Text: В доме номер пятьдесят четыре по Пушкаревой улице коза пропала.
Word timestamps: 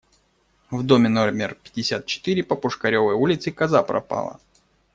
В 0.71 0.81
доме 0.83 1.09
номер 1.09 1.53
пятьдесят 1.53 2.07
четыре 2.07 2.43
по 2.43 2.55
Пушкаревой 2.55 3.13
улице 3.13 3.51
коза 3.51 3.83
пропала. 3.83 4.39